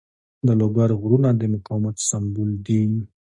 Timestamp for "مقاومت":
1.53-1.95